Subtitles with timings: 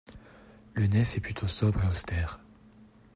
[0.75, 2.39] La nef est plutôt sobre et austère.